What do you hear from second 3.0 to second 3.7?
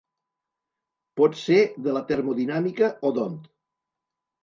o D'Hondt.